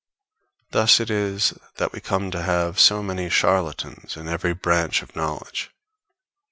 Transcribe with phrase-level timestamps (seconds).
[0.71, 5.15] Thus it is that we come to have so many charlatans in every branch of
[5.15, 5.69] knowledge.